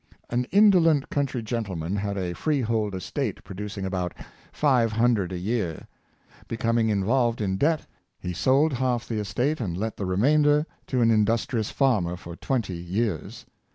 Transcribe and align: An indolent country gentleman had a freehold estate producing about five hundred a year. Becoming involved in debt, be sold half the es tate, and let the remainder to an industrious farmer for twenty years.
An 0.31 0.45
indolent 0.45 1.11
country 1.11 1.43
gentleman 1.43 1.97
had 1.97 2.17
a 2.17 2.33
freehold 2.33 2.95
estate 2.95 3.43
producing 3.43 3.85
about 3.85 4.15
five 4.51 4.93
hundred 4.93 5.31
a 5.31 5.37
year. 5.37 5.85
Becoming 6.47 6.89
involved 6.89 7.39
in 7.39 7.55
debt, 7.55 7.85
be 8.19 8.33
sold 8.33 8.73
half 8.73 9.07
the 9.07 9.19
es 9.19 9.31
tate, 9.31 9.61
and 9.61 9.77
let 9.77 9.97
the 9.97 10.07
remainder 10.07 10.65
to 10.87 11.01
an 11.01 11.11
industrious 11.11 11.69
farmer 11.69 12.17
for 12.17 12.35
twenty 12.35 12.77
years. 12.77 13.45